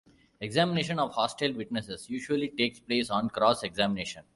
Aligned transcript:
Examination 0.39 0.97
of 0.97 1.13
hostile 1.13 1.53
witnesses 1.53 2.09
usually 2.09 2.49
takes 2.49 2.79
place 2.79 3.11
on 3.11 3.29
cross-examination. 3.29 4.23